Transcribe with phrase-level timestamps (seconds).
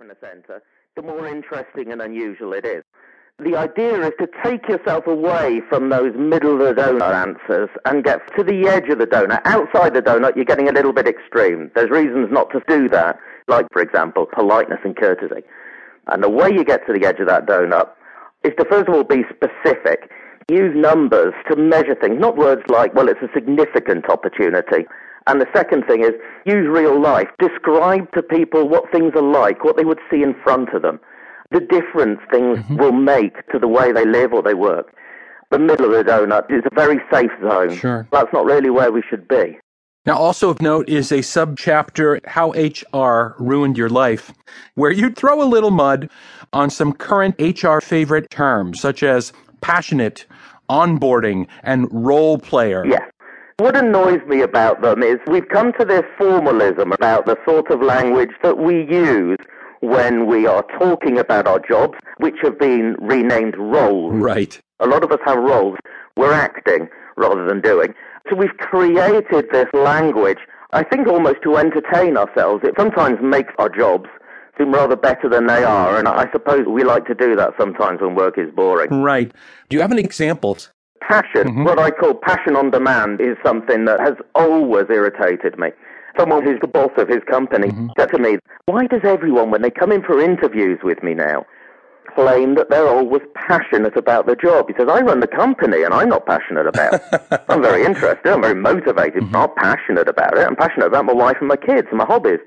[0.00, 0.62] in the centre,
[0.96, 2.82] the more interesting and unusual it is.
[3.40, 8.02] The idea is to take yourself away from those middle of the donut answers and
[8.02, 9.40] get to the edge of the donut.
[9.44, 11.70] Outside the donut, you're getting a little bit extreme.
[11.74, 15.46] There's reasons not to do that, like, for example, politeness and courtesy.
[16.08, 17.90] And the way you get to the edge of that donut
[18.42, 20.10] is to first of all be specific.
[20.50, 24.86] Use numbers to measure things, not words like, well, it's a significant opportunity.
[25.28, 26.12] And the second thing is
[26.44, 27.28] use real life.
[27.38, 30.98] Describe to people what things are like, what they would see in front of them
[31.50, 32.76] the difference things mm-hmm.
[32.76, 34.94] will make to the way they live or they work.
[35.50, 37.74] The middle of the donut is a very safe zone.
[37.76, 38.06] Sure.
[38.12, 39.58] That's not really where we should be.
[40.04, 44.32] Now, also of note is a subchapter, How HR Ruined Your Life,
[44.74, 46.08] where you throw a little mud
[46.52, 50.24] on some current HR favorite terms, such as passionate,
[50.70, 52.86] onboarding, and role player.
[52.86, 53.10] Yes.
[53.60, 57.82] What annoys me about them is we've come to this formalism about the sort of
[57.82, 59.36] language that we use
[59.80, 64.14] when we are talking about our jobs, which have been renamed roles.
[64.14, 64.60] Right.
[64.78, 65.76] A lot of us have roles.
[66.16, 67.94] We're acting rather than doing.
[68.30, 70.38] So we've created this language,
[70.70, 72.62] I think almost to entertain ourselves.
[72.62, 74.08] It sometimes makes our jobs
[74.56, 78.02] seem rather better than they are, and I suppose we like to do that sometimes
[78.02, 79.02] when work is boring.
[79.02, 79.32] Right.
[79.68, 80.70] Do you have any examples?
[81.00, 81.64] Passion, mm-hmm.
[81.64, 85.68] what I call passion on demand, is something that has always irritated me
[86.18, 87.88] someone who's the boss of his company mm-hmm.
[87.98, 91.46] said to me, Why does everyone, when they come in for interviews with me now,
[92.14, 94.66] claim that they're always passionate about the job?
[94.68, 97.42] He says, I run the company and I'm not passionate about it.
[97.48, 99.32] I'm very interested, I'm very motivated, mm-hmm.
[99.32, 100.46] not passionate about it.
[100.46, 102.40] I'm passionate about my wife and my kids and my hobbies.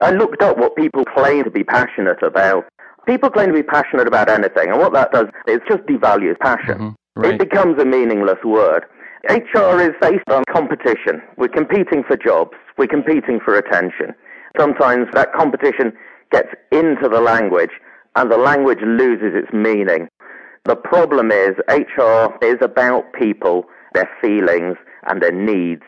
[0.00, 2.64] I looked up what people claim to be passionate about.
[3.06, 6.74] People claim to be passionate about anything, and what that does is just devalues passion.
[6.74, 6.88] Mm-hmm.
[7.14, 7.34] Right.
[7.34, 8.84] It becomes a meaningless word.
[9.28, 11.22] HR is based on competition.
[11.36, 12.52] We're competing for jobs.
[12.78, 14.14] We're competing for attention.
[14.58, 15.92] Sometimes that competition
[16.30, 17.70] gets into the language
[18.16, 20.08] and the language loses its meaning.
[20.64, 24.76] The problem is HR is about people, their feelings
[25.08, 25.82] and their needs.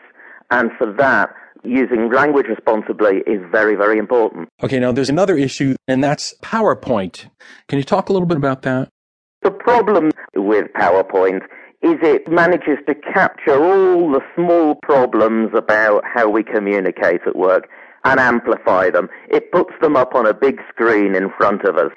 [0.51, 1.29] And for that,
[1.63, 4.49] using language responsibly is very, very important.
[4.63, 7.29] Okay, now there's another issue, and that's PowerPoint.
[7.67, 8.89] Can you talk a little bit about that?
[9.41, 11.41] The problem with PowerPoint
[11.81, 17.69] is it manages to capture all the small problems about how we communicate at work
[18.05, 19.09] and amplify them.
[19.29, 21.91] It puts them up on a big screen in front of us.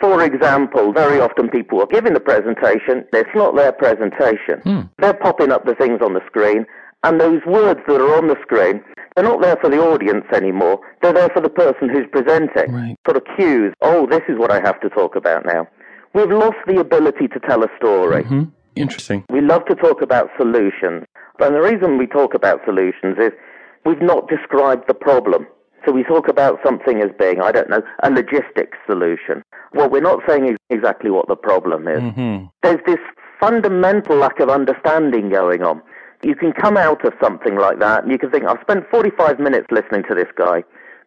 [0.00, 4.60] For example, very often people are giving the presentation, it's not their presentation.
[4.62, 4.80] Hmm.
[4.98, 6.66] They're popping up the things on the screen,
[7.02, 8.82] and those words that are on the screen,
[9.14, 10.80] they're not there for the audience anymore.
[11.02, 12.72] They're there for the person who's presenting.
[12.72, 12.96] Right.
[13.06, 15.66] Sort of cues, oh, this is what I have to talk about now.
[16.14, 18.24] We've lost the ability to tell a story.
[18.24, 18.44] Mm-hmm.
[18.76, 19.24] Interesting.
[19.30, 21.04] We love to talk about solutions.
[21.40, 23.32] And the reason we talk about solutions is
[23.84, 25.46] we've not described the problem.
[25.86, 29.42] So we talk about something as being, I don't know, a logistics solution.
[29.72, 32.00] Well, we're not saying exactly what the problem is.
[32.00, 32.46] Mm-hmm.
[32.62, 32.98] There's this
[33.40, 35.82] fundamental lack of understanding going on.
[36.22, 39.38] You can come out of something like that and you can think, I've spent 45
[39.38, 40.64] minutes listening to this guy,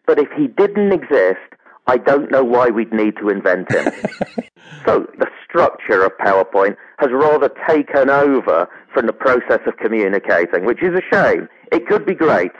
[0.07, 1.39] but if he didn't exist,
[1.87, 3.85] I don't know why we'd need to invent him.
[4.85, 10.83] so the structure of PowerPoint has rather taken over from the process of communicating, which
[10.83, 11.47] is a shame.
[11.71, 12.51] It could be great.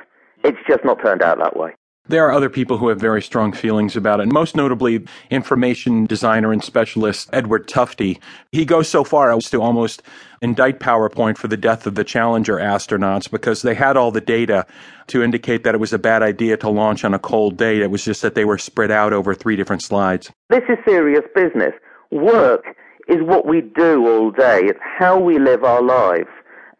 [0.44, 1.72] It's just not turned out that way.
[2.12, 6.52] There are other people who have very strong feelings about it, most notably information designer
[6.52, 8.20] and specialist Edward Tufte.
[8.52, 10.04] He goes so far as to almost
[10.42, 14.68] indict PowerPoint for the death of the Challenger astronauts because they had all the data
[15.08, 17.80] to indicate that it was a bad idea to launch on a cold day.
[17.80, 20.30] It was just that they were spread out over three different slides.
[20.50, 21.72] This is serious business.
[22.12, 22.76] Work
[23.08, 24.64] is what we do all day.
[24.64, 26.28] It's how we live our lives.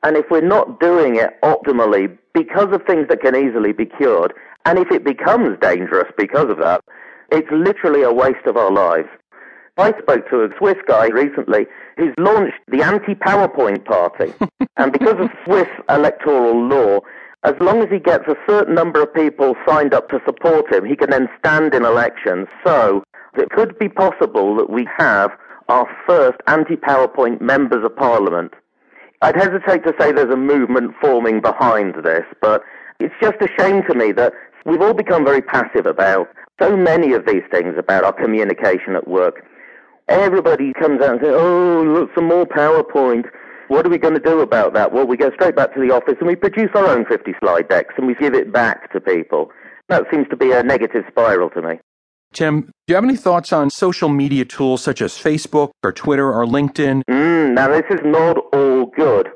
[0.04, 4.34] And if we're not doing it optimally because of things that can easily be cured,
[4.66, 6.82] and if it becomes dangerous because of that,
[7.32, 9.08] it's literally a waste of our lives.
[9.78, 11.66] I spoke to a Swiss guy recently
[11.98, 14.34] who's launched the anti-PowerPoint party.
[14.78, 17.00] and because of Swiss electoral law,
[17.44, 20.86] as long as he gets a certain number of people signed up to support him,
[20.86, 22.48] he can then stand in elections.
[22.64, 23.04] So
[23.36, 25.32] it could be possible that we have
[25.70, 28.54] our first anti-PowerPoint members of parliament.
[29.24, 32.64] I'd hesitate to say there's a movement forming behind this, but
[33.00, 34.34] it's just a shame to me that
[34.66, 36.28] we've all become very passive about
[36.60, 39.46] so many of these things about our communication at work.
[40.08, 43.26] Everybody comes out and says, oh, look, some more PowerPoint.
[43.68, 44.92] What are we going to do about that?
[44.92, 47.70] Well, we go straight back to the office and we produce our own 50 slide
[47.70, 49.52] decks and we give it back to people.
[49.88, 51.80] That seems to be a negative spiral to me.
[52.34, 56.32] Tim, do you have any thoughts on social media tools such as Facebook or Twitter
[56.34, 57.02] or LinkedIn?
[57.10, 59.30] Mm, now, this is not all good.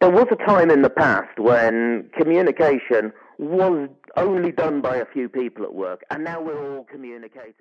[0.00, 5.28] There was a time in the past when communication was only done by a few
[5.28, 7.54] people at work, and now we're all communicating.